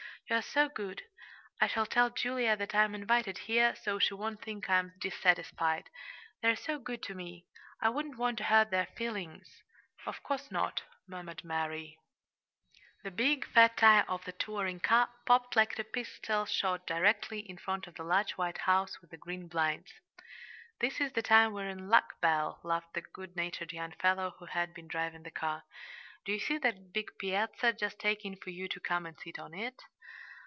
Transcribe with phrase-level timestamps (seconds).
[0.29, 1.01] "You are so good.
[1.59, 5.89] I shall tell Julia that I'm invited here, so she won't think I'm dissatisfied.
[6.41, 7.47] They're so good to me
[7.81, 9.61] I wouldn't want to hurt their feelings!"
[10.05, 11.99] "Of course not," murmured Mary.
[13.03, 17.57] The big, fat tire of the touring car popped like a pistol shot directly in
[17.57, 19.91] front of the large white house with the green blinds.
[20.79, 24.45] "This is the time we're in luck, Belle," laughed the good natured young fellow who
[24.45, 25.65] had been driving the car.
[26.23, 29.53] "Do you see that big piazza just aching for you to come and sit on
[29.53, 29.83] it?"